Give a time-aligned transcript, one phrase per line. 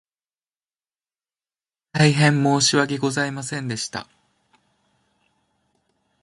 [1.91, 4.07] 大変申し訳ございませんでした